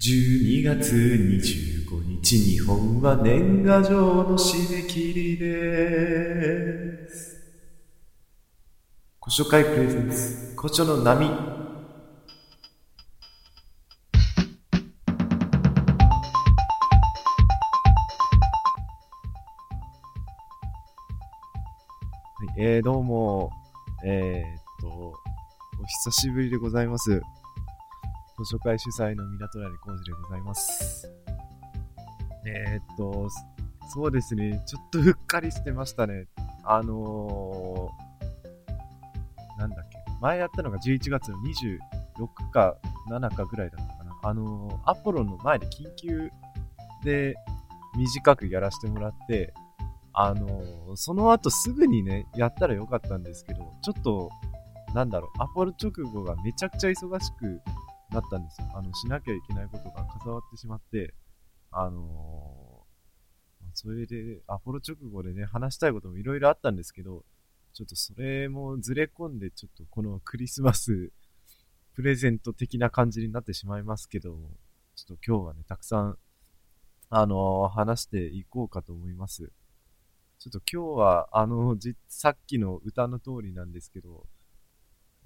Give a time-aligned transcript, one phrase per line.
[0.00, 7.36] 12月25日、日本は年賀状の締め切りです。
[9.18, 11.28] ご紹介プレゼンツ、古書の波。
[22.56, 23.50] えー、どうも、
[24.04, 25.12] えー、っと、お
[26.04, 27.20] 久しぶりでございます。
[28.38, 31.10] 図書会主催の港成浩二でございます。
[32.46, 33.28] えー、っと、
[33.92, 36.28] そうですね、ちょっとうっかりしてましたね。
[36.62, 42.76] あのー、なんだっけ、前やったのが11月の26か
[43.10, 44.16] 7かぐらいだったかな。
[44.22, 46.30] あのー、アポロの前で緊急
[47.02, 47.34] で
[47.96, 49.52] 短くやらせてもらって、
[50.12, 54.30] あの、その後すぐにね、やったらよかったんですけど、ちょっと、
[54.94, 57.60] なんだろう、アポロ直後がめちゃくちゃ忙しく
[58.10, 58.68] なったんですよ。
[58.74, 61.14] あの、しなきゃいけないことが重なってしまって、
[61.70, 62.78] あのー
[63.74, 67.24] それで、アポロ直後でね、話したいこともいろいろあったんですけど、
[67.72, 71.12] ちょっとそれもずれ込んで、ちょっとこのクリスマス
[71.94, 74.36] プレゼント的な感じになってしまいますけど、
[74.96, 76.18] ちょっと今日はね、たくさん、
[77.10, 79.52] あのー話していこうかと思います。
[80.38, 84.26] ちょっと今日は、あの、じ、さっきの歌の通りなんですけど、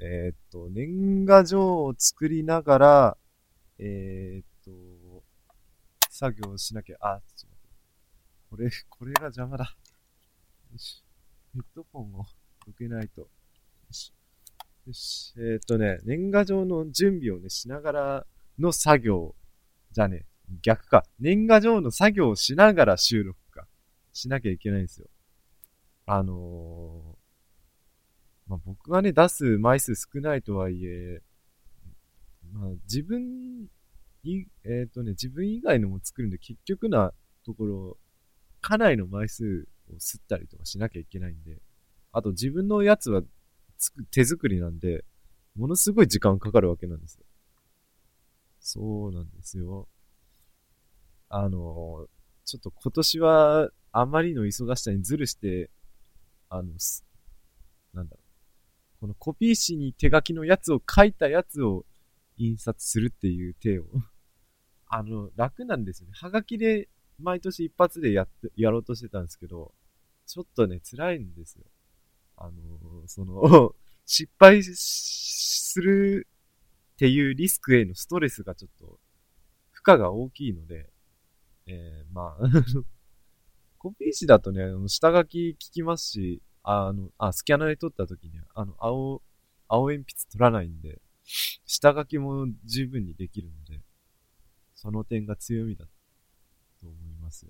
[0.04, 3.16] えーっと、年賀状を作りながら、
[3.78, 5.22] えーっと、
[6.10, 7.50] 作業しなきゃ、あ、ちょっ
[8.50, 8.70] と待って。
[8.70, 9.76] これ、これが邪魔だ。
[10.72, 11.04] よし。
[11.54, 12.26] ヘッドホンを
[12.66, 13.20] どけないと。
[13.20, 13.28] よ
[13.92, 14.12] し。
[14.88, 15.34] よし。
[15.36, 18.26] えーっとね、年賀状の準備をね、しながら
[18.58, 19.36] の作業。
[19.92, 20.26] じゃね、
[20.62, 21.04] 逆か。
[21.20, 23.68] 年賀状の作業をしながら収録か。
[24.12, 25.06] しなきゃいけないんですよ。
[26.06, 27.21] あのー、
[28.52, 31.22] まあ、僕がね、出す枚数少ないとはいえ、
[32.52, 33.66] まあ、自分
[34.24, 37.14] い、えっ、とね、自分以外のも作るんで、結局な
[37.46, 37.98] ところ、
[38.60, 41.62] かなりの枚数を吸ったりとかしなきゃいけないんで、
[42.12, 43.22] あと自分のやつは
[43.78, 45.06] つく手作りなんで、
[45.56, 47.24] ものすごい時間かかるわけなんですよ。
[48.60, 49.88] そうなんですよ。
[51.30, 52.06] あの、
[52.44, 55.70] ちょっと今年はあまりの忙しさにズルして、
[56.50, 56.74] あの、
[57.94, 58.21] なんだろ。
[59.02, 61.84] このコピー紙に手書きのやつを書いたやつを
[62.36, 63.86] 印刷するっていう手を。
[64.86, 66.12] あの、楽なんですよね。
[66.14, 69.74] はがきで毎年一発でやって、やろうとしてたんですけど、
[70.24, 71.64] ちょっとね、辛いんですよ。
[72.36, 73.74] あの、その、
[74.06, 76.28] 失敗する
[76.94, 79.00] っていうリスクへのストレスがちょっと、
[79.72, 80.92] 負荷が大きいので、
[81.66, 82.48] えー、まあ、
[83.78, 89.22] コピー紙だとね、下書き聞きますし、あの、あ、スキャナーで撮った時には、あの、青、
[89.68, 91.00] 青鉛筆取らないんで、
[91.66, 93.80] 下書きも十分にできるので、
[94.74, 95.86] その点が強みだ
[96.80, 97.46] と思います。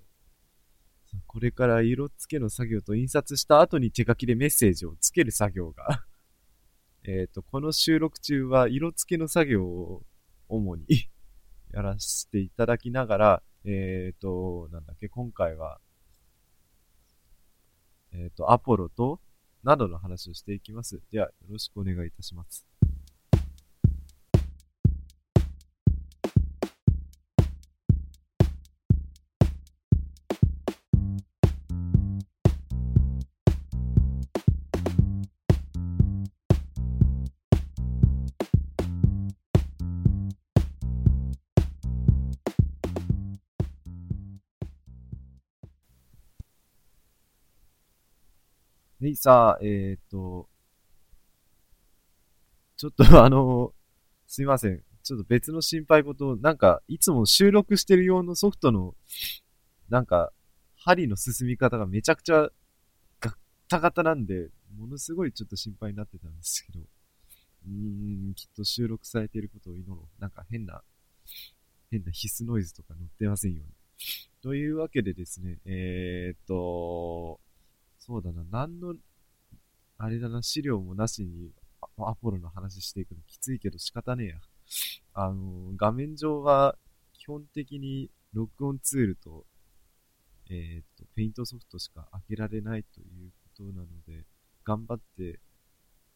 [1.27, 6.05] これから色付けの作業と印刷した後に手書きでメッセージをつける作業が、
[7.05, 10.03] えっと、この収録中は色付けの作業を
[10.47, 10.85] 主に
[11.71, 15.79] やらせていただきながら、えっ、と、なんだっけ、今回は、
[18.13, 19.19] えっ、と、アポロと、
[19.63, 21.01] などの話をしていきます。
[21.11, 22.65] では、よろしくお願いいたします。
[49.03, 50.47] はい、さあ、えっ、と、
[52.77, 53.73] ちょっとあの、
[54.27, 54.81] すいません。
[55.03, 58.95] ちょっと別の心配事、なんか、いつも収録してる用のソフトの、
[59.89, 60.31] なんか、
[60.77, 62.49] 針の進み方がめちゃくちゃ
[63.19, 63.35] ガッ
[63.67, 64.47] タガタなんで、
[64.77, 70.21] ものすごいちょっと心配になってたんですけど、うーん、きっと収録されていることを祈ろう。
[70.21, 70.81] なんか変な、
[71.91, 73.73] 変な必須ノイズとか載ってませんように。
[74.41, 77.41] というわけでですね、えーっと、
[78.05, 78.95] そうだな、何の、
[79.97, 81.51] あれだな、資料もなしに
[81.97, 84.35] アポロの話していくのきついけど仕方ねえや。
[85.13, 86.75] あの、画面上は
[87.13, 89.45] 基本的に録音ツールと、
[90.49, 94.25] えっ、と、ペイントソフトしか開けられないということなので、
[94.65, 95.39] 頑張って、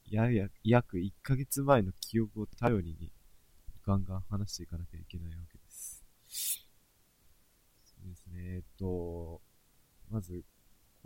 [0.09, 3.13] やや、約1ヶ月前の記憶を頼りに、
[3.85, 6.03] ガンガン話していかなきゃいけないわけです。
[7.85, 9.41] そうですね、えっ、と、
[10.09, 10.43] まず、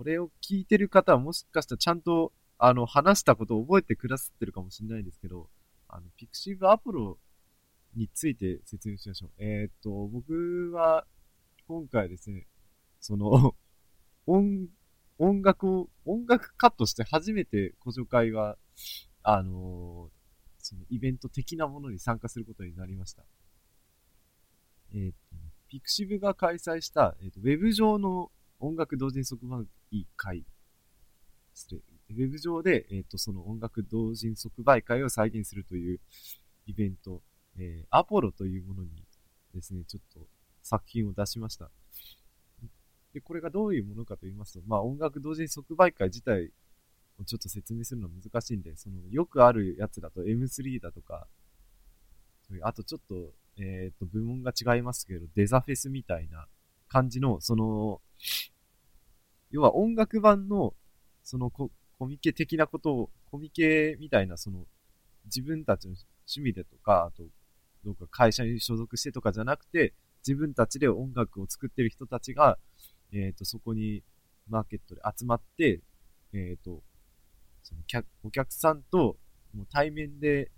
[0.02, 5.48] これを聞いてる方はもしかしたらちゃんと、あの、話したことを覚えてくださってるかもしれないんですけど、
[5.88, 7.20] あの、ピクシブアポロ
[7.96, 9.30] について説明しましょう。
[9.38, 11.06] えー、っと、僕は、
[11.68, 12.48] 今回ですね、
[13.00, 13.56] その、
[14.26, 14.70] 音、
[15.20, 18.58] 音楽を、音楽カットして初めてご紹介は、
[19.22, 20.12] あのー、
[20.58, 23.24] そのイベント的なものに参加することになりました。
[24.96, 25.36] えー、っと、
[25.68, 28.32] ピクシブが開催した、えー、っと、ウェブ上の
[28.62, 29.68] 音楽同人即売
[30.16, 30.46] 会、
[31.54, 31.82] 失礼、
[32.16, 36.00] ウェブ上で、えっ、と、その音楽同人即売会を再現するという
[36.68, 37.22] イベント、
[37.58, 38.90] えー、アポロというものに
[39.54, 40.28] ですね、ちょっと
[40.62, 41.70] 作品を出しました。
[43.14, 46.52] で、これがどういうものかと言いますと、まあ音楽同人即売会自体
[47.20, 51.28] をちょっと説明するのは難しいんで、そのよくあるやつだと M3 だとか、
[52.62, 56.48] あとちょっと、えっ、ー、と、部門が違いますけど、デザフェスみたいな
[56.90, 58.02] 感じの、その、
[59.52, 60.74] 要は音楽版の、
[61.24, 64.66] そのココミケ的なことを、コミケみたいな、その、
[65.26, 65.92] 自分たちの
[66.28, 67.24] 趣味でとか、あと、
[67.86, 69.94] どうか会社に所属してとかじゃなくて、
[70.28, 72.58] 自分たちで音楽を作ってる人たちが、
[73.12, 74.04] えっ、ー、と、そこに
[74.50, 75.82] マーケットで集まって、
[76.34, 76.82] えっ、ー、と、
[77.64, 79.18] その客、お客さんと
[79.54, 80.52] もう対面で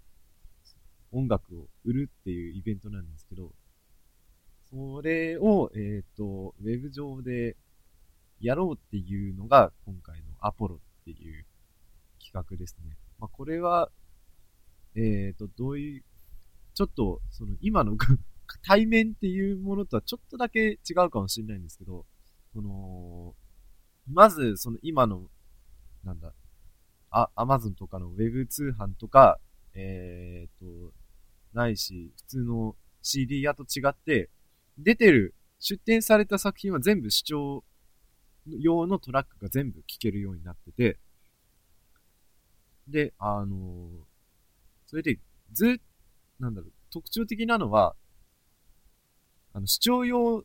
[1.12, 3.52] 音楽を売るっていうイベントなんですけど、
[4.70, 7.58] それを、えっ、ー、と、ウェブ上で
[8.40, 11.46] やろうっていうのが今回のアポロっていう
[12.20, 12.98] 企画ですね。
[13.20, 13.90] まあ、これは、
[14.96, 16.04] えっ、ー、と、どういう、
[16.74, 17.98] ちょっと、その今の
[18.66, 22.06] 対面っていうものとはちょっとだけ違うかもしれないんですけど、
[22.54, 23.36] その、
[24.08, 25.30] まず、その今の、
[26.04, 26.34] なんだ、
[27.10, 29.40] あ、アマゾンとかのウェブ通販とか、
[29.74, 30.94] えっ、ー、と、
[31.54, 34.30] ないし、普通の CD 屋と違って、
[34.78, 37.64] 出てる、出展された作品は全部視聴
[38.48, 41.00] 用のトラックが全部聴けるようになってて、
[42.88, 43.90] で、あのー、
[44.88, 45.20] それで、
[45.52, 45.80] ず、
[46.40, 47.96] なんだろう、特徴的なのは、
[49.54, 50.44] あの、視聴用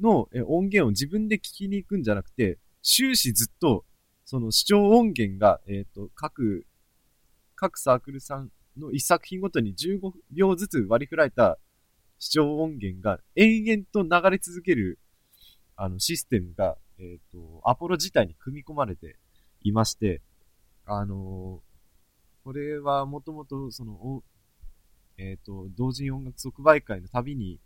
[0.00, 3.84] の音源を自分で聞きに行くんじゃなくて、終始ずっと、
[4.24, 6.66] その視聴音源が、えっ、ー、と、各、
[7.56, 11.58] 各サークルさんの一作品ごとに15秒ずつ割り振られた
[12.18, 14.98] 視聴音源が延々と流れ続ける、
[15.76, 19.16] あの、システムが、えっ、ー、と、アポロ自体に組み込まれて
[19.62, 20.22] いまして、
[20.86, 24.22] あのー、これはもともと、その、
[25.16, 27.60] えっ、ー、と、同人音楽即売会のたびに、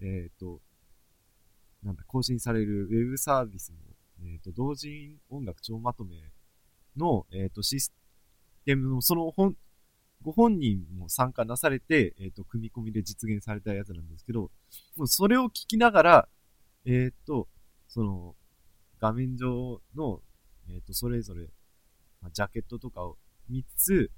[0.00, 0.60] えっ、と、
[1.82, 3.78] なんだ、更新されるウェブサービスの、
[4.26, 6.16] えっ、と、同人音楽超まとめ
[6.96, 7.92] の、えっ、と、シス
[8.64, 9.56] テムの、その本、
[10.22, 14.50] ご本人も参加なされて、えっ、と、組み込みで実現されたやつなんですけど、
[14.96, 16.28] もうそれを聞きながら、
[16.84, 17.48] えっ、と、
[17.88, 18.36] その、
[19.00, 20.20] 画面上の、
[20.68, 21.48] えっ、ー、と、それぞれ、
[22.20, 23.16] まあ、ジャケットとかを
[23.50, 24.10] 3つ、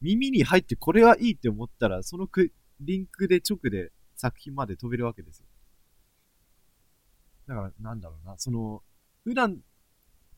[0.00, 5.46] 耳に入ってこれはいいって思ったら、そのクリンクで直で作品まで飛べるわけですよ。
[7.46, 8.82] だから、なんだろうな、その、
[9.24, 9.58] 普段、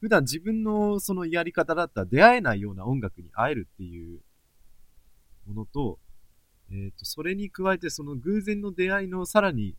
[0.00, 4.21] 普段自分のそのやり方だったら出会えないような音楽に会えるっていう
[5.47, 5.99] ものと、
[6.71, 9.76] えっ、ー、と、それに加えてその偶然の出会いのさらに、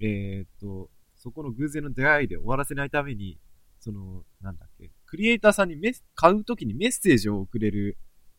[0.00, 0.90] えっ、ー、と、
[1.24, 3.38] そこの偶然の出会いで終わらせないために、
[3.80, 7.96] その、なんだっけ、クリエイターさんにメ買うときにメッセージを送れる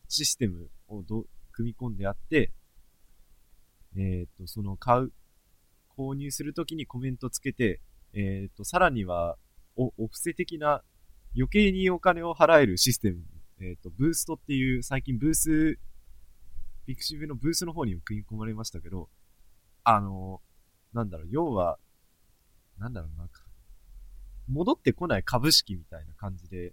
[0.08, 2.52] システムをど組み込んであって、
[3.96, 5.12] えっ、ー、と、その買う、
[5.98, 7.80] 購入するときにコメントつけて、
[8.12, 9.36] えっ、ー、と、さらには、
[9.74, 10.82] お、お布施的な
[11.34, 13.18] 余計にお金を払えるシステム、
[13.60, 15.78] えっ、ー、と、ブーストっていう、最近ブース、
[16.86, 19.08] ピクシブのブースの方にも組み込まれましたけど、
[19.82, 20.40] あの、
[20.92, 21.78] なんだろう、要は、
[22.78, 23.28] なんだろうな、
[24.48, 26.72] 戻ってこない株式みたいな感じで、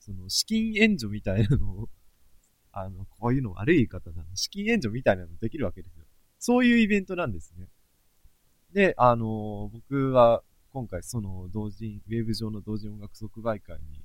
[0.00, 1.88] その資金援助みたいなのを、
[2.72, 4.36] あの、こういうの悪い言い方だな。
[4.36, 6.06] 資金援助みたいなのできるわけですよ。
[6.38, 7.68] そういうイベントなんですね。
[8.72, 14.04] で、あの僕は今回その同人、ウェブ上の同人音楽即売会に、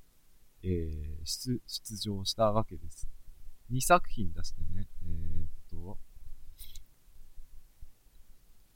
[0.64, 3.08] えー、出、出場したわけです。
[3.72, 5.98] 2作品出してね、えー、っと、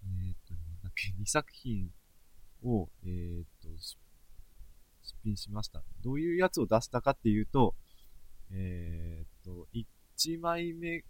[0.04, 1.92] えー、っと、なんだっけ、2作品
[2.64, 3.70] を、えー、っと、
[5.04, 5.84] 出品しました。
[6.04, 7.76] どういうやつを出したかっていうと、
[8.52, 11.04] えー、っと、1枚目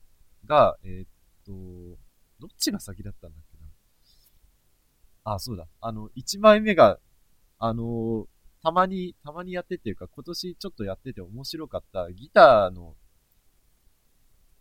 [0.46, 1.08] が、えー、っ
[1.46, 1.98] と、
[2.39, 3.58] どっちが先だったんだっけ
[5.25, 5.34] な。
[5.36, 5.67] あ、そうだ。
[5.81, 7.00] あの、1枚目が、
[7.60, 8.27] あの
[8.63, 12.96] たまに、たまにやってっていうか、今年ちょっとやってて面白かったギターの、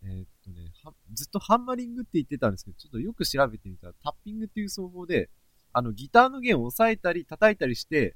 [0.03, 0.71] えー、っとね、
[1.13, 5.29] ずっとハンマリングって言ってたんですけど、ちょっとよく調べてみたら、タッピングっていう奏法で、
[5.73, 8.15] あの、ギターの弦を押さえたり叩いたりして、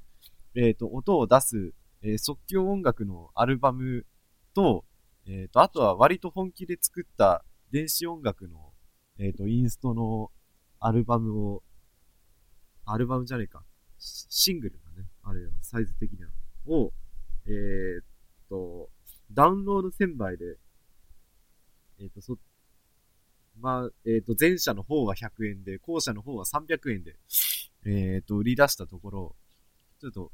[0.56, 4.06] えっ、ー、と、音を出す、えー、即興音楽のアルバム
[4.54, 4.86] と、
[5.26, 8.74] えっ、ー、と、あとは割と本気で作った電子音楽の、
[9.20, 10.32] えっ、と、インストの
[10.80, 11.64] アルバムを、
[12.86, 13.64] アルバムじゃねえか、
[13.98, 15.08] シングルだね。
[15.24, 16.30] あれは、サイズ的には。
[16.68, 16.92] を、
[17.48, 18.06] え、っ
[18.50, 18.90] と、
[19.32, 20.58] ダウンロード1000倍で、
[22.00, 22.38] え、っと、そ、
[23.60, 27.16] まあ、えー、と、前者の方は100円で、後者の方は300円で、
[27.86, 29.36] えっと、売り出したところ、
[30.00, 30.32] ちょっと、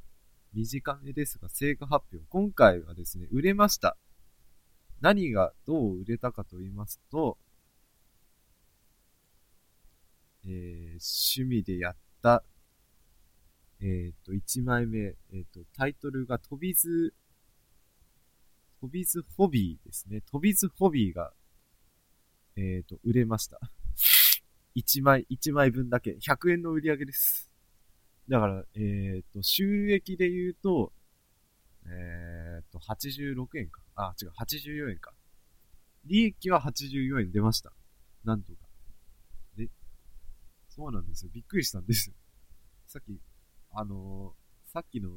[0.54, 2.26] 短めですが、成果発表。
[2.30, 3.98] 今回はですね、売れました。
[5.00, 7.38] 何がどう売れたかと言いますと、
[10.46, 12.44] えー、趣味でやった、
[13.82, 17.16] えっ、と、1枚目、えっ、と、タイトルが飛びず、
[18.80, 20.22] 飛びずホビーですね。
[20.22, 21.34] 飛びずホビーが、
[22.56, 23.60] えっ、と、売れました。
[24.76, 27.52] 1枚、1枚分だけ、100円の売り上げです。
[28.30, 30.94] だから、えっ、と、収益で言うと、
[31.86, 33.82] えっ、と、86円か。
[33.96, 35.14] あ、違う、84円か。
[36.06, 37.72] 利益は84円出ました。
[38.24, 38.60] なんとか。
[39.58, 39.70] で
[40.70, 41.32] そうなんですよ。
[41.34, 42.16] びっくりしたんですよ。
[42.88, 43.20] さっき、
[43.74, 45.10] あのー、さっきの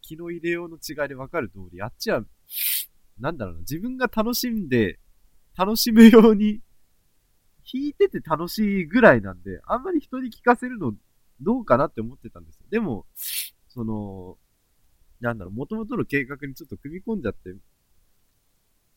[0.00, 2.22] 気の入れようの違いでわかる通り、あっちは、
[3.18, 4.98] なんだろうな、自分が楽しんで、
[5.58, 6.60] 楽しむように、
[7.70, 10.94] 弾いてて楽しいぐらいなんで、あんまり人に聞かせるの
[11.40, 12.66] どうかなって思ってたんですよ。
[12.70, 13.06] でも、
[13.66, 14.38] その、
[15.20, 17.56] なんだろう、元々の計画にちょっと組み込んじゃって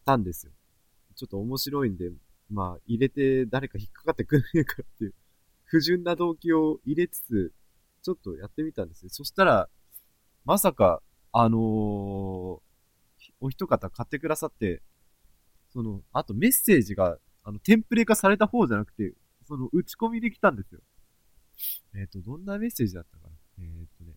[0.06, 0.52] たんですよ。
[1.16, 2.12] ちょっと面白いんで、
[2.52, 5.14] まあ、入れて誰か引っかかってくんねえかっていう
[5.66, 7.54] 不純な動機を入れつつ、
[8.04, 9.10] ちょっとやってみたんですよ。
[9.10, 9.68] そしたら、
[10.46, 11.02] まさか、
[11.32, 11.62] あのー、
[13.40, 14.84] お一方買ってくださって、
[15.72, 19.14] その、あとメッセージが、あの、テンプレ化された方じゃなくて、
[19.48, 20.82] その、打ち込みできたんですよ。
[21.96, 23.34] えっ、ー、と、どんなメッセージだったかな？
[23.60, 24.14] えっ、とね。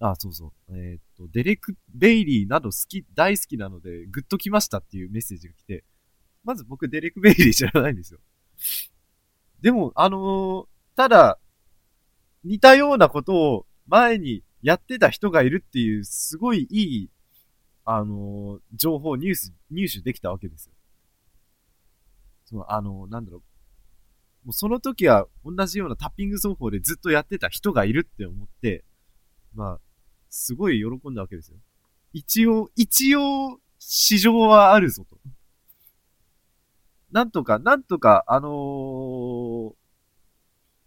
[0.00, 0.76] あ、そうそう。
[0.76, 5.84] えっ、と、デレク・ベイリーなど好き、大好きなので、グッと来ましたっていうメッセージが来て、
[6.42, 8.20] まず僕デレク・ベイリー知らないんですよ。
[9.60, 11.38] でも、あの、ただ、
[12.44, 17.10] 似たようなことを前にやってた人がいるっていう、すごいいい、
[17.84, 20.72] あのー、情報、ニュース、入手できたわけですよ。
[22.46, 24.46] その、あのー、なんだろう。
[24.46, 28.84] もうその時は同じようなタッピング奏法でずっとやってた人がいるって思って、
[29.54, 29.80] まあ、
[30.28, 31.58] すごい喜んだわけですよ。
[32.12, 35.18] 一応、一応、市場はあるぞと。
[37.10, 39.74] なんとか、なんとか、あのー、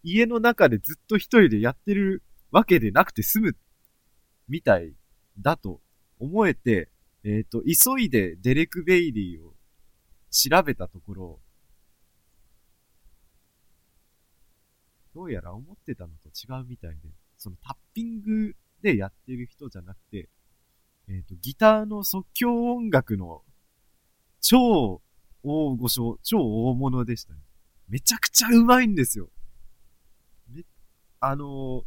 [0.04, 3.58] 家の中でずっと一人でやってるわけでなくて済む、
[4.48, 4.94] みたい
[5.40, 5.82] だと
[6.20, 6.90] 思えて、
[7.24, 9.54] えっ、ー、と、急いでデレク・ベイリーを
[10.30, 11.40] 調べたところ、
[15.14, 20.30] どうやら思ってたのと違うみたいで、そのタッピングでやってる人じゃなくて、
[21.10, 23.42] えっ、ー、と、ギターの即興音楽の
[24.42, 25.02] 超
[25.44, 27.40] 大御所、超大物でしたね。
[27.88, 29.30] めちゃくちゃうまいんですよ。
[30.50, 30.64] め、
[31.20, 31.84] あのー、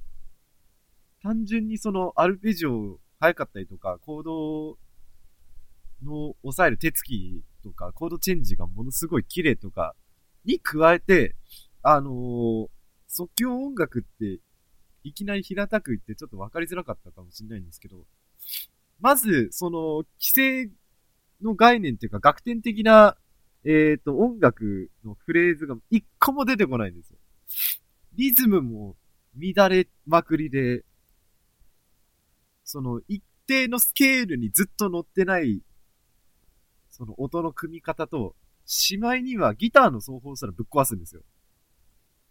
[1.23, 4.79] 単純にそのアルペジオ早かったりとか、コード
[6.03, 9.95] の抑える手つきとか、コードチェンジがものすごい綺麗とか
[10.45, 11.37] に加えて、
[11.83, 12.69] あのー、
[13.07, 14.41] 即興音楽って、
[15.03, 18.05] いきなり平たく言ってちょっとわかりづらかったかもしれないんですけど、
[19.01, 20.71] まず、その、規制
[21.43, 23.17] の概念っていうか、楽天的な
[23.65, 27.19] えっ、ー、と、音楽のフレーズが一個も出てこないんですよ。
[28.15, 28.97] リズムも
[29.37, 30.85] 乱れまくりで、
[32.71, 35.61] その一定のスケールにずっと乗ってない、
[36.89, 41.23] その音の組み方と、しまいにはギターの奏法したらぶっ壊すんですよ。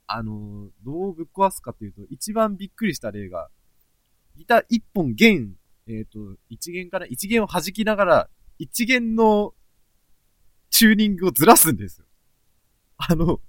[0.08, 3.50] あのどうぶっ壊すかっていうと、一番びっくりした例が、
[4.38, 5.56] ギター一本弦、
[5.88, 9.54] えっ、ー、と、一弦から一弦を弾きながら、一弦の
[10.70, 12.06] チューニングをずらすんですよ。
[12.96, 13.42] あの、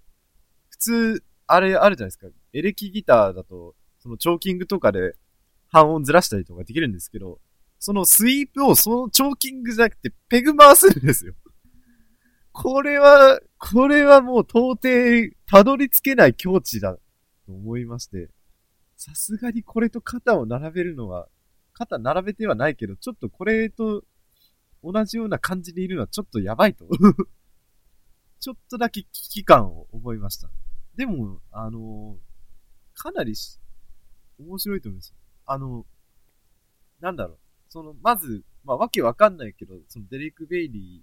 [0.71, 2.27] 普通、あれあるじゃないですか。
[2.53, 5.15] エレキギターだと、そのチョーキングとかで
[5.71, 7.41] 半音ずらしたりとかできるんですけど、
[7.79, 11.35] そのスイープをそのチョーキングじゃなくてペグ回すんですよ。
[12.53, 17.01] これは、これはもう到底たどり着けない境地だと
[17.49, 18.29] 思いまして、
[18.97, 21.29] さすがにこれと肩を並べるのは、
[21.73, 24.05] 肩並べてはないけど、ちょっとこれと
[24.83, 26.87] 同じような感じでいるのはちょっとやばいと
[28.41, 30.51] ちょっとだけ危機感を覚えました。
[30.97, 32.19] でも、あの
[32.95, 33.35] かなり
[34.39, 35.15] 面白いと思います。
[35.53, 35.85] あの、
[37.01, 37.39] なんだろう。
[37.69, 41.03] その、まず、まあ、わけわかんないけど、そのデレック・ベイリ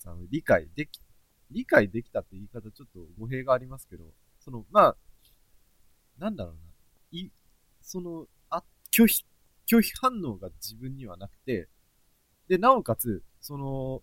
[0.00, 1.00] ーさんを理解でき、
[1.52, 4.02] 理解できたって言い方ちょっと語弊がありますけど、
[4.40, 4.96] その、まあ、
[6.18, 6.60] なんだろうな。
[7.12, 7.30] い、
[7.80, 9.24] その、あ、拒否、
[9.70, 11.68] 拒否反応が自分にはなくて、
[12.48, 14.02] で、なおかつ、その、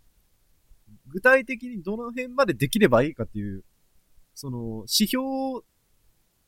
[1.08, 3.66] 具体的にどの辺までできればいいかっていう、
[4.34, 5.26] その、指標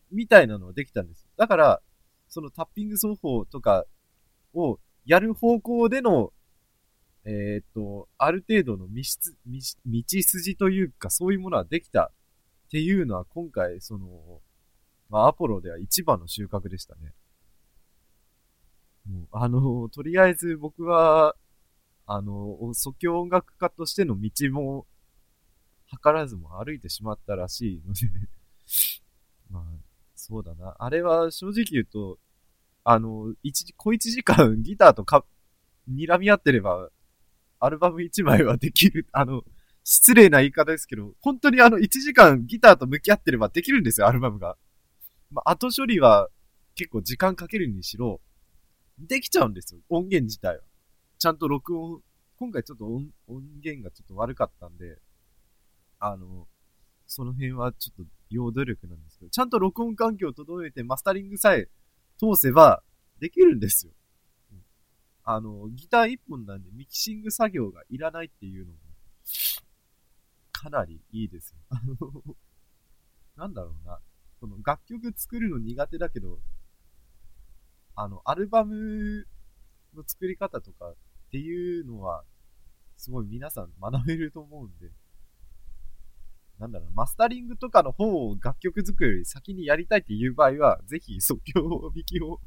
[0.10, 1.28] みたいなのはできたんです。
[1.36, 1.82] だから、
[2.36, 3.86] そのタッピング奏法とか
[4.54, 6.34] をやる方向での、
[7.24, 9.02] えっ、と、ある程度の道
[10.06, 12.12] 筋というか、そういうものはできた
[12.68, 14.42] っていうのは今回、その、
[15.10, 17.14] まあ、アポロでは一番の収穫でしたね。
[19.10, 21.38] もう、あの、とりあえず僕は、
[22.06, 24.86] あの、即興音楽家としての道も、
[25.90, 28.02] 図らずも歩いてしまったらしいので
[29.50, 29.64] まあ、
[30.16, 30.76] そうだな。
[30.80, 32.20] あれは正直言うと、
[32.86, 35.26] あの、一、小一時間 ギターとか、
[35.90, 36.90] 睨み合ってれば、
[37.60, 39.44] アルバム一枚はできる、 あの、
[39.84, 44.56] 失礼な言い方ですけど、本当にあの、1時間ギターと向き合ってればできるんですよ、アルバムが。
[45.32, 46.30] まあ、後処理は
[46.76, 48.22] 結構時間かけるにしろ、
[49.00, 50.64] できちゃうんですよ、音源自体は。
[51.18, 52.04] ちゃんと録音、
[52.38, 55.00] 今回ちょっと音音源がちょっと悪かったんで、
[55.98, 56.48] あの、
[57.08, 61.68] その辺はちょっと要努力なんですけど、ちゃんと録音環境を整えてマスタリングさえ
[62.18, 62.84] 通せば
[63.20, 63.94] できるんですよ。
[65.24, 68.78] あの、ギター一本なんでミキシング作業がいらないっていうのも、
[70.52, 71.60] かなりいいですよ。
[71.70, 72.36] あの、
[73.36, 74.00] なんだろうな。
[74.40, 76.40] その楽曲作るの苦手だけど、
[77.96, 79.26] あの、アルバム
[79.96, 80.96] の作り方とかっ
[81.32, 82.24] ていうのは、
[82.98, 84.92] すごい皆さん学べると思うんで、
[86.60, 92.40] なんだろう、マスタリングとかの方を楽曲作るより先にやりたいっていう場合は、ぜひ即興引きを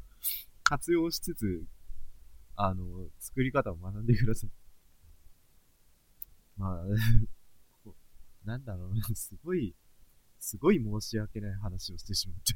[0.63, 1.63] 活用しつつ、
[2.55, 2.83] あの、
[3.19, 4.49] 作り方を学んでください。
[6.57, 6.83] まあ
[8.45, 9.75] なんだろうな、すごい、
[10.39, 12.53] すごい申し訳ない話をしてしまった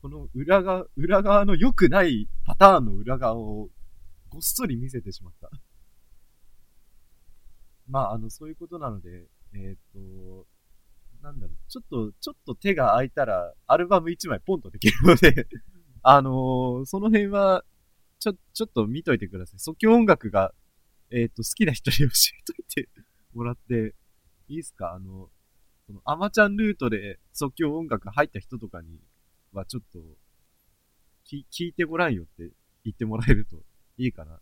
[0.00, 3.68] この裏側、裏側の良くないパターンの裏側を
[4.30, 5.50] ごっそり見せてしまった。
[7.86, 10.46] まあ、あの、そういうことなので、えっ、ー、と、
[11.22, 15.46] なんだろう、ちょっと、ちょっと手が空いたら、アルバム1枚ポンとできるので
[16.02, 17.64] あのー、その辺は、
[18.18, 19.60] ちょ、ちょっと見といてください。
[19.60, 20.54] 即興音楽が、
[21.10, 22.08] えっ、ー、と、好きな人に教え
[22.44, 22.88] といて
[23.34, 23.94] もらって、
[24.48, 24.92] いいですか？
[24.92, 25.30] あの、
[25.86, 29.00] その、アマちゃんルートで即興音楽入った人とかに
[29.52, 30.00] はちょっと、
[31.24, 32.52] き、聞いてごらんよって
[32.84, 33.62] 言ってもらえると
[33.96, 34.40] いいかな。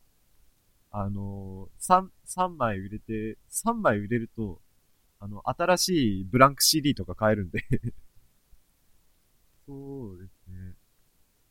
[0.91, 4.61] あのー、3、3枚売れて、3枚売れると、
[5.21, 7.65] あの、新しいブランク CD とか買えるんで
[9.67, 10.75] そうですね。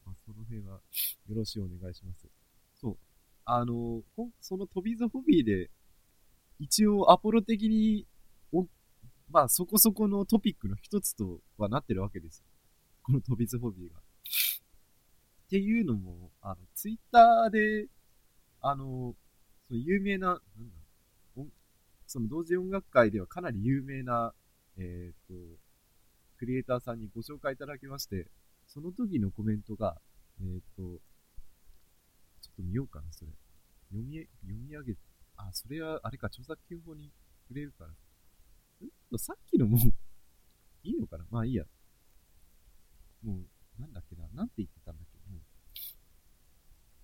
[0.05, 0.79] まあ、その辺は、
[1.29, 2.27] よろしくお願いします。
[2.79, 2.97] そう。
[3.45, 4.01] あの、
[4.41, 5.69] その飛びザホビーで、
[6.59, 8.07] 一応アポロ的に
[8.51, 8.65] お
[9.29, 12.45] まあそこそこのトピックの一つとはなってるわけですよ。
[13.03, 13.99] この飛びズホビーが。
[13.99, 17.87] っていうのも、あの、ツイッターで、
[18.61, 19.15] あの、
[19.67, 20.41] その有名な、なんだ、
[22.07, 24.33] その同時音楽会ではかなり有名な、
[24.77, 25.33] えっ、ー、と、
[26.37, 28.27] クリエイターさんにご紹介いただきまして、
[28.65, 29.97] その時のコメントが、
[30.39, 33.31] えっ、ー、と、ちょっと見ようかな、それ。
[33.91, 34.95] 読み、読み上げ、
[35.35, 37.11] あ、それは、あれか、著作権法に
[37.47, 37.91] 触れるから。
[37.91, 39.19] ん？
[39.19, 39.77] さっきのも
[40.83, 41.25] いいのかな？
[41.29, 41.65] まあいいや。
[43.23, 43.33] も
[43.79, 44.27] う、なんだっけな？
[44.33, 45.17] なんて言ってたんだっけ？
[45.31, 45.41] もう、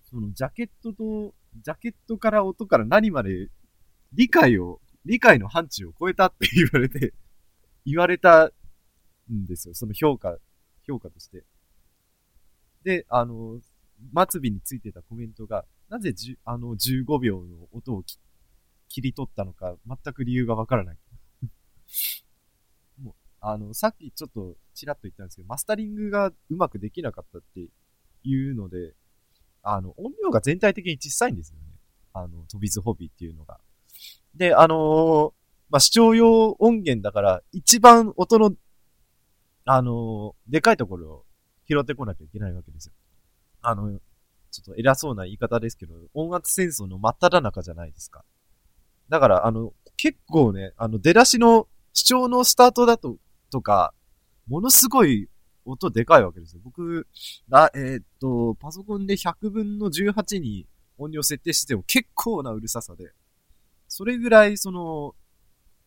[0.02, 3.48] そのジャケットと、ジャケットから音から何まで
[4.12, 7.12] 理解を、理解の範疇を超えたって言われて
[7.84, 8.50] 言われた
[9.32, 9.74] んですよ。
[9.74, 10.38] その評価、
[10.86, 11.44] 評価として。
[12.82, 13.60] で、あの、
[14.28, 18.02] 末尾についてたコメントが、なぜじあの15秒の音を
[18.88, 20.98] 切り取ったのか、全く理由がわからない。
[22.98, 27.68] もう、あの、さっきちょっとちらっと言ったんですけど、マスタリングがうまくできなかったって
[28.22, 28.94] いうので、
[29.62, 31.64] あの、音量が全体的に小さいんですよね。
[32.12, 33.60] あの、飛びズホビーっていうのが。
[34.34, 35.32] で、あのー、
[35.70, 38.52] まあ、視聴用音源だから、一番音の、
[39.64, 41.24] あのー、でかいところを
[41.68, 42.92] 拾ってこなきゃいけないわけですよ。
[43.62, 43.98] あの、
[44.50, 48.24] ちょっと偉そうな言い方ですけど、音圧戦争の真っ只中じゃないですか。
[49.08, 53.16] だから、あの、結構ね、あの、出だしの視聴のスタートだと、
[53.50, 53.94] とか、
[54.46, 55.28] ものすごい
[55.64, 56.60] 音でかいわけですよ。
[56.64, 57.06] 僕、
[57.50, 60.66] あえー、っと、パソコンで100分の18に
[60.98, 63.12] 音量設定しても結構なうるささで、
[63.96, 65.14] それぐらいその、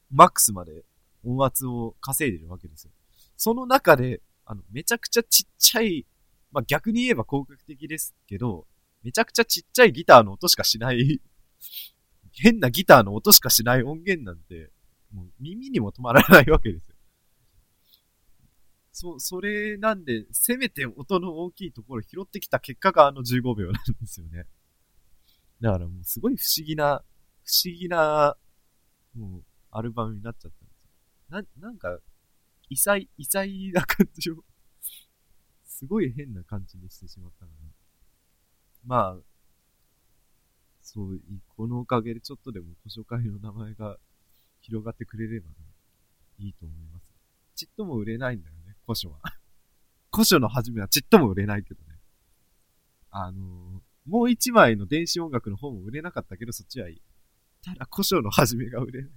[0.10, 0.86] マックスまで
[1.26, 2.92] 音圧を稼いでるわけですよ。
[3.36, 6.06] その中で、あの、めちゃくちゃちっちゃい、
[6.54, 8.66] まあ、逆に言えば広角的ですけど、
[9.04, 11.22] めちゃくちゃちっちゃいギターの音しかしない
[12.32, 14.72] 変なギターの音しかしない音源なんて、
[15.12, 16.96] もう耳にも止まらないわけですよ。
[18.94, 24.46] そ、それなんで、せめて音の大きいところ拾ってきた結果があの15秒なんですよね。
[25.60, 27.04] だからもうすごい不思議な、
[27.48, 28.36] 不思議な、
[29.16, 31.42] もう、アルバムになっちゃったんですよ。
[31.62, 31.98] な、なんか、
[32.70, 34.44] 異彩、異彩な感じを
[35.64, 37.72] すごい変な感じにしてしまったかな。
[38.84, 39.20] まあ、
[40.82, 43.98] そう、このおかげでちょっとでも図書館の名前が
[44.60, 45.56] 広がってくれればね、
[46.40, 47.14] いいと思います。
[47.56, 49.22] ちっとも売れないんだよね、古書は。
[50.12, 51.98] 古書の初めはちっとも売れないけどね。
[53.10, 57.02] あのー、もう一枚の電子音楽の方も売れなかったけど、そっちはいい。
[57.68, 59.12] ただ、古書の初めが売れない。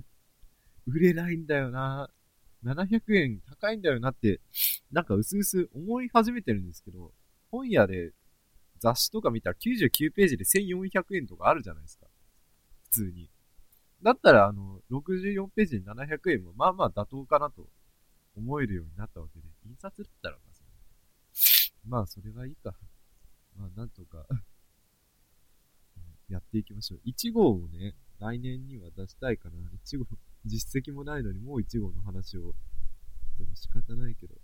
[0.88, 2.10] 売れないんだよな。
[2.64, 4.40] 700円高いんだよなって、
[4.90, 7.12] なんか薄々思い始めてるんですけど、
[7.50, 8.12] 本屋で
[8.80, 12.06] 雑誌とか見たら99ページで1400円とかあるじゃないですか。
[12.84, 13.30] 普通に。
[14.02, 17.68] だったら、あの、64ページに700円もまあまあ妥当かなと
[18.36, 20.50] 思えるようになったわけで、印刷だったらまあ、
[21.86, 22.74] まあそれはいいか。
[23.56, 24.26] まあなんとか
[26.28, 27.00] やっていきましょう。
[27.06, 29.56] 1号をね、来年には出したいかな。
[29.84, 30.06] 1号、
[30.44, 32.54] 実績もないのにもう1号の話を
[33.32, 34.34] しても仕方ないけど。
[34.34, 34.40] よ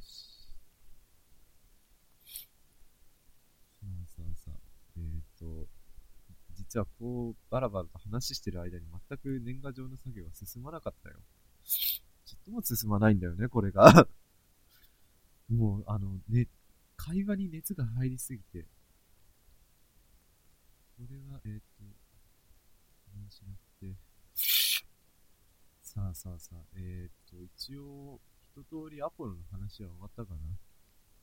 [0.00, 0.54] し。
[3.80, 4.60] さあさあさあ。
[4.96, 5.68] えっ、ー、と、
[6.54, 11.16] 実はこう、バラバラと話してる間に全く年賀状の作業は進まなかったよ。
[11.64, 14.08] ちょっとも進まないんだよね、これが
[15.50, 16.48] もう、あの、ね、
[16.96, 18.66] 会話に熱が入りすぎて、
[20.96, 21.84] これは、えっ、ー、と、
[23.14, 23.96] 何しなくて、
[25.82, 28.18] さあさあさあ、えっ、ー、と、一応、
[28.56, 30.56] 一通りアポロの話は終わったかな？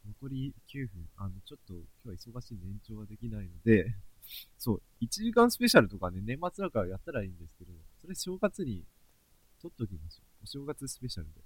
[0.06, 1.10] 残り9分。
[1.18, 1.74] あの、ちょっと
[2.06, 3.96] 今日は忙しい年長はできないので、
[4.60, 8.84] そう、1時間スペシャルとかね、年末だからやったらいいんですけど、それ正月に
[9.60, 10.44] 撮っときましょう。
[10.44, 11.42] お正月スペシャルで。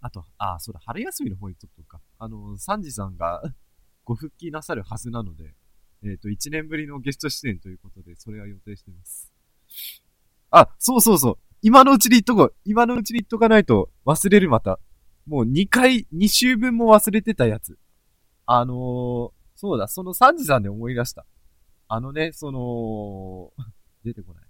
[0.00, 2.00] あと、あ、そうだ、春休みの方に撮っとくか。
[2.18, 3.42] あの、サンジさんが
[4.04, 5.54] ご復帰なさるはずなので、
[6.02, 9.32] えっ、ー、と、1年ぶりのゲスト出演ということで、それは予定してます。
[10.50, 11.38] あ、そうそうそう。
[11.60, 12.54] 今のうちに言っとこう。
[12.64, 14.78] 今のうちに言っとかないと忘れるまた。
[15.26, 17.78] もう2回、2週分も忘れてたやつ。
[18.46, 21.26] あのー、そうだ、そのサンジさんで思い出した。
[21.88, 23.52] あのね、その、
[24.04, 24.44] 出てこない。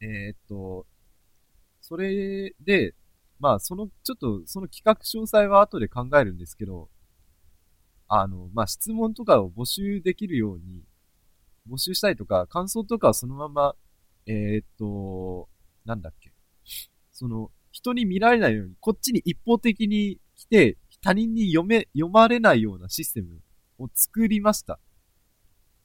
[0.00, 0.86] えー、っと、
[1.80, 2.94] それで、
[3.38, 6.88] まあ、その、ちょっと、その企画詳細は後で考えるんですけど、
[8.14, 10.84] あの、まあ、質問とかを募集できるように、
[11.66, 13.74] 募集したりとか、感想とかはそのまま、
[14.26, 15.48] えー、っと、
[15.86, 16.34] なんだっけ。
[17.10, 23.40] その、人に見られないように、こっちに一方的に来て、他人に読め、読まれないようなシステム
[23.78, 24.78] を作りました。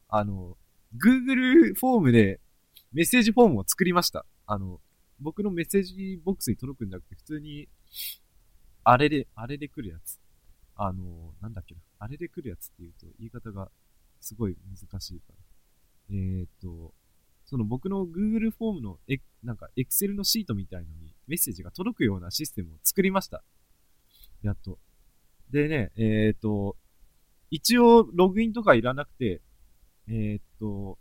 [0.10, 0.58] あの、
[1.02, 2.42] Google フォームで
[2.92, 4.26] メッセージフォームを作りました。
[4.46, 4.82] あの、
[5.22, 7.70] 僕のメッセージボックスに届くんじゃなくて、普通に、
[8.84, 10.20] あれで、あれで来るやつ。
[10.76, 11.82] あの、なんだっけな。
[12.00, 13.70] あれで来るやつって言うと、言い方が
[14.20, 15.36] すごい難しいから。
[16.10, 16.94] えー、っと、
[17.46, 23.44] その僕の Google フォームの、え、なんか Excel のシートみたいのにメッセージが届くようなシステムを作りました。
[24.42, 24.80] やっと。
[25.52, 26.76] でね、えー、っと、
[27.50, 29.42] 一応ログインとかいらなくて、
[30.08, 30.98] えー、っと、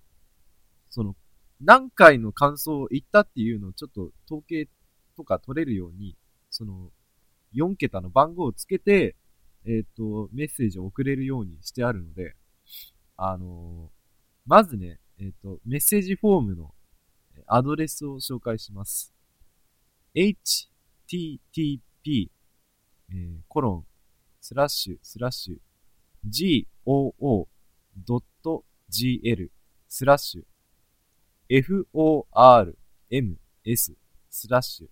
[0.88, 1.16] その、
[1.60, 4.68] 何回の感想を言ったっていうのをちょっと統計
[5.16, 6.16] とか取れるように、
[6.50, 6.90] その、
[7.54, 9.16] 4桁の番号をつけて、
[9.66, 12.36] えっ、ー、と、メッセージを送れるようにしてあるので、
[13.16, 13.90] あのー、
[14.46, 16.72] まずね、えっ、ー、と、メッセージフォームの
[17.46, 19.12] アドレスを紹介します。
[20.14, 20.68] http、
[23.48, 23.84] コロン、
[24.40, 25.56] スラッシュ、スラッシュ、
[26.86, 27.46] goo.gl、
[29.88, 30.44] スラッシュ、
[31.50, 32.76] forms、
[34.30, 34.86] スラッシュ。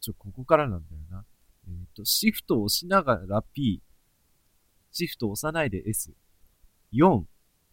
[0.00, 1.24] ちょ、ここからなんだよな。
[1.66, 3.82] えっ、ー、と、シフトを押しながら P、
[4.98, 6.10] シフト押さないで S。
[6.94, 7.24] 4、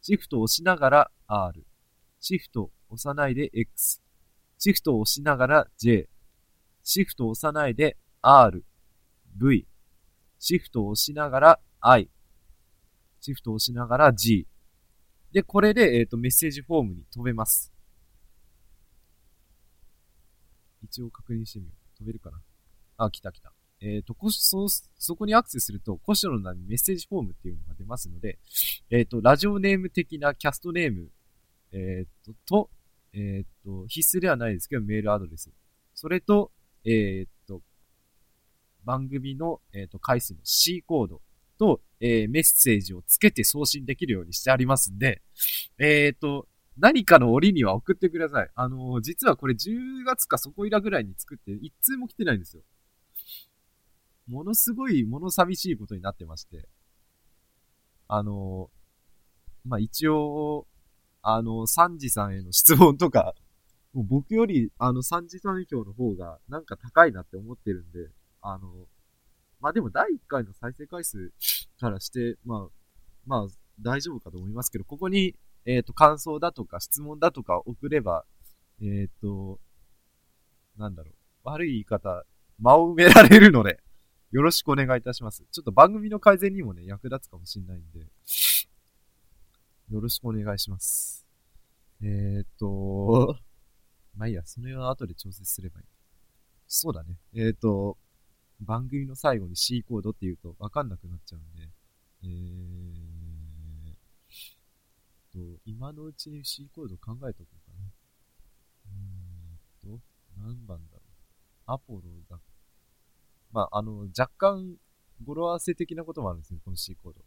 [0.01, 1.65] シフト押しながら R。
[2.19, 4.01] シフト押さないで X。
[4.57, 6.09] シフト押しながら J。
[6.83, 8.65] シフト押さないで R。
[9.37, 9.65] V。
[10.37, 12.09] シフト押しながら I。
[13.21, 14.45] シフト押しながら G。
[15.31, 17.71] で、これで、えっ、ー、と、メッセージフォームに飛べます。
[20.83, 21.97] 一応確認してみよう。
[21.99, 22.41] 飛べるかな？
[22.97, 23.53] あ、来た来た。
[23.83, 24.67] えっ、ー、と、そ、
[24.97, 28.39] そこにアクセスすると、古書の名にメッセージフォームっていうのが出ますので、
[28.89, 31.09] えっ、ー、と、ラジオネーム的なキャストネーム、
[31.73, 32.69] えっ、ー、と、と、
[33.13, 35.51] えっ、と、必須ではないですけど、メールアドレス。
[35.93, 36.51] それと、
[36.85, 37.61] えっ、と、
[38.85, 41.21] 番組の、えっ、と、回数の C コード
[41.59, 45.21] と、えメッセージをつけて送信できるようにしてありますんで、
[45.77, 48.49] えっ、と、何かの折には送ってください。
[48.55, 52.63] あの実はこれ10月かそこいらぐらいに作って、一通も来てないんですよ。
[54.27, 56.67] ものすごい物寂しいことになってまして、
[58.07, 58.69] あの、
[59.65, 60.67] まあ、一応、
[61.21, 63.33] あの、サンジさんへの質問とか、
[63.93, 68.09] もう僕より、あの、サンジさん票の方が、なんか高いなって思ってるんで、
[68.41, 68.87] あの、
[69.61, 71.31] まあでも第1回の再生回数
[71.79, 72.69] からして、まあ、
[73.25, 73.47] まあ、
[73.79, 78.25] 大丈夫かと思いますけど、ここに、えっ、ー、と、感想だとか質問だとか送れば、
[78.81, 79.59] えっ、ー、と、
[80.77, 82.25] なんだろう、悪い言い方、
[82.59, 83.79] 間を埋められるので、
[84.33, 85.43] よろしくお願いいたします。
[85.51, 87.99] ちょっと番組の改善にもね、役立つかもしれないんで、
[89.91, 91.27] よろしくお願いします。
[92.01, 93.37] えー、っと、
[94.17, 95.85] まあいいや、その辺は後で調節すればいい。
[96.67, 97.19] そうだね。
[97.35, 97.99] えー、っと、
[98.59, 101.69] 番組の最後に C コードって言うとわかんなくなっちゃうんで、
[102.23, 103.93] えー
[105.31, 107.85] と、今のうちに C コード考えとこうかな。
[108.87, 110.01] うーんと、
[110.35, 111.09] 何番だろう。
[111.67, 112.39] アポロだっ。
[113.53, 114.75] まあ、あの、若干、
[115.23, 117.21] 語呂合わせ的なこともあるんですね、この C コード。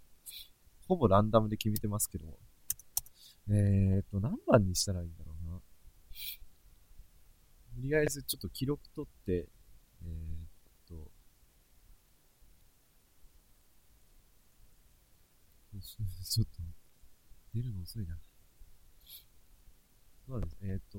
[0.89, 2.37] ほぼランダムで決めてますけども。
[3.49, 5.59] えーと、何番にしたらいいんだろうな。
[5.59, 5.63] と
[7.81, 9.49] りあえずちょっと記録取って、
[10.03, 11.11] えーと、
[15.79, 16.63] ちょっと、
[17.55, 18.19] 出るの遅いな。
[20.27, 20.57] そうです。
[20.63, 20.99] えっ、と、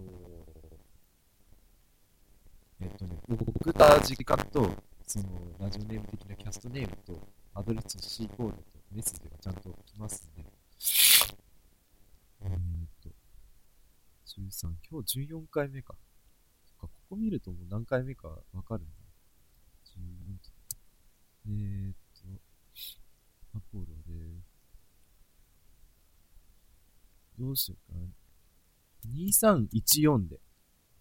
[2.79, 5.25] えっ、とね、僕た時間と、その、
[5.57, 8.57] ラジオネーム的なキャストネームと、アドレス C コードと
[8.91, 10.45] メッセージがちゃんと来ますんで、
[12.41, 12.49] えっ、
[13.01, 13.09] と、
[14.27, 15.95] 13、今日14回目か。
[16.65, 18.91] そっか、ここ見るともう何回目かわかるんだ。
[21.47, 24.41] えー、っと、アポロで、
[27.39, 28.05] どうしようかな。
[29.15, 30.41] 2314で。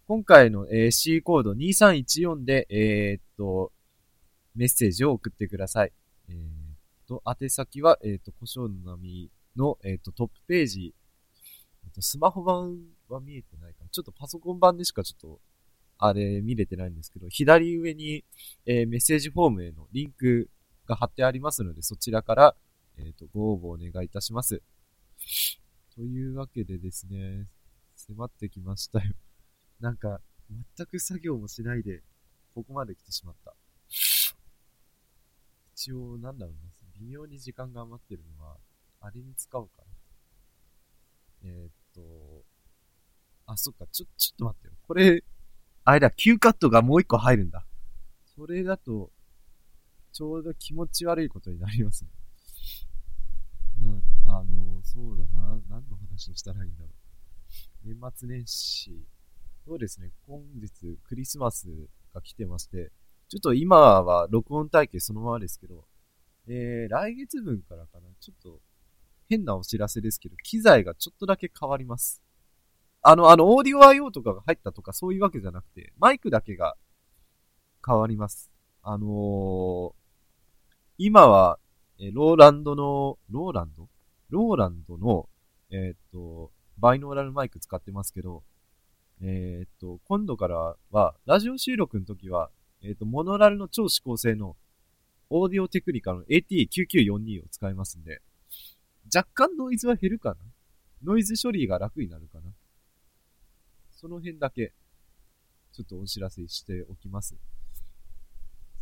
[0.07, 3.73] 今回の、えー、C コード2314で、えー、っと、
[4.57, 5.93] メッセージを送ってください。
[6.29, 6.39] えー、っ
[7.07, 10.95] と、宛先は、えー、っと、故障の波の、えっと、トップページ、
[11.85, 13.89] えっと、スマホ版は見えてないかな。
[13.89, 15.39] ちょっとパソコン版でしかちょっと、
[15.99, 18.25] あれ見れてないんですけど、左上に、
[18.65, 20.49] え、メッセージフォームへのリンク
[20.87, 22.55] が貼ってありますので、そちらから、
[22.97, 24.61] えっ、と、ご応募お願いいたします。
[25.95, 27.47] というわけでですね、
[27.95, 29.13] 迫ってきましたよ。
[29.79, 30.21] なんか、
[30.77, 32.03] 全く作業もしないで、
[32.53, 33.55] ここまで来てしまった。
[35.77, 38.57] 一応、なんだろうな、微妙に時間が余ってるのは、
[38.99, 39.87] あれに使おうかな。
[41.43, 42.43] えー、っと、
[43.45, 44.73] あ、そっか、ちょ、ちょっと待ってよ。
[44.87, 45.23] これ、
[45.83, 47.63] あれだ、Q カットがもう一個入るんだ。
[48.35, 49.11] それだと、
[50.13, 52.09] ちょうど気持ち悪いことになりますね。
[53.79, 55.61] うん、あの、そうだな。
[55.69, 57.87] 何の話をしたらいいんだろう。
[57.87, 59.05] 年末年始。
[59.63, 60.11] そうですね。
[60.25, 61.67] 本日、クリスマス
[62.15, 62.91] が来てまして、
[63.29, 65.85] ちょっと今は録音体系そのままですけど、
[66.47, 68.07] えー、来月分からかな。
[68.21, 68.61] ちょっと、
[69.29, 72.23] 変なお知らせですけど、機材がちょっとだけ変わります。
[73.01, 76.77] あの、あの、オーディオ IO とかが入ったとかそういうわけじゃなくて、マイクだけが
[77.85, 78.49] 変わります。
[78.81, 79.91] あのー、
[80.97, 81.59] 今は、
[81.99, 83.89] えローランドの、ローランド？
[84.29, 85.27] ローランドの、
[85.69, 88.43] えー、っと、バイノーラルマイク使ってますけど、
[89.21, 92.49] えー、っと、今度からは、ラジオ収録の時は、
[92.81, 94.55] えー、っと、モノラルの超指向性の、
[95.29, 98.21] オーディオテクニカの AT9942 を使いますんで、
[99.13, 100.35] 若干ノイズは減るかな？
[101.03, 102.51] ノイズ処理が楽になるかな？
[103.91, 104.73] その辺だけ、
[105.73, 107.35] ちょっとお知らせしておきます。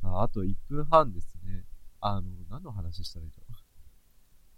[0.02, 1.64] さあ、あと1分半ですね。
[2.00, 3.42] あの、何の話したらいいか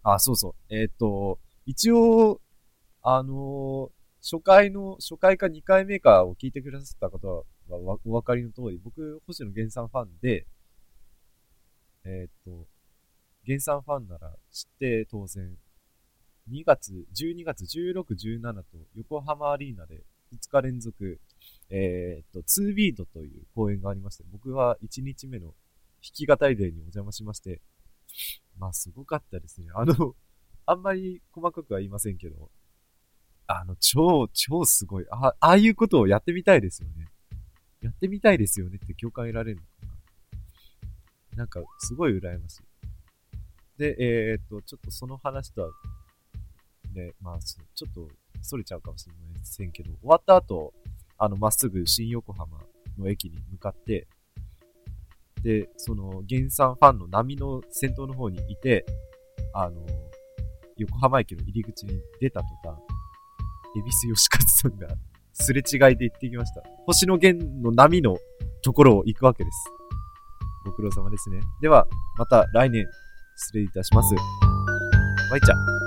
[0.03, 0.73] あ、そうそう。
[0.73, 2.41] えっ、ー、と、一応、
[3.01, 7.43] あの初回の、初回か2回目かを聞いてくださった方は
[7.75, 10.47] お分かりの通り、僕、星野源さんファンで、
[12.05, 12.67] えっ、と、
[13.45, 15.55] 源さんファンなら知って当然、
[16.49, 18.03] 2月、12月16、
[18.41, 18.63] 17と
[18.95, 20.03] 横浜アリーナで
[20.33, 21.19] 2日連続、
[21.69, 25.55] えっ、と、2ビートという公演がありまして、僕は1日目の弾
[26.13, 27.61] き語りデーにお邪魔しまして、
[28.57, 29.67] まあ、すごかったですね。
[29.73, 30.15] あの、
[30.65, 32.49] あんまり細かくは言いませんけど、
[33.47, 35.05] あの、超、超すごい。
[35.09, 37.07] あ、ああいうことをやってみたいですよね。
[37.81, 39.67] やってみたいですよねって共感得られるのか
[41.33, 41.37] な。
[41.37, 42.63] なんか、すごい羨ましい。
[43.77, 45.69] で、えー、っと、ちょっとその話とは、
[46.93, 48.09] ね、まあ、ちょっと、
[48.41, 50.73] 逸れちゃうかもしれませんけど、終わった後、
[51.17, 52.59] あの、まっすぐ新横浜
[52.97, 54.07] の駅に向かって、
[55.43, 58.85] で、その、原産ファンの波の先頭の方にいて、
[59.53, 59.85] あの、
[60.77, 62.79] 横浜駅の入り口に出た途端、
[63.75, 64.95] 恵比寿吉勝さんが
[65.39, 66.63] すれ違いで行ってきました。
[66.85, 68.17] 星野源の波の
[68.63, 69.57] ところを行くわけです。
[70.65, 71.39] ご苦労様ですね。
[71.61, 71.85] では、
[72.17, 72.85] また来年、
[73.37, 74.13] 失礼いたします。
[75.29, 75.86] バイチャ。